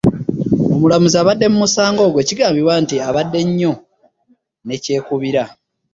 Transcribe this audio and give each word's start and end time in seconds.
Omulamuzi 0.73 1.17
abadde 1.19 1.45
mu 1.51 1.57
musango 1.63 2.01
ogwo 2.07 2.19
kigambibwa 2.27 2.75
nti 2.83 2.95
abadde 3.07 3.39
nnyo 3.47 3.73
ne 4.65 4.75
kyekubiira. 4.83 5.43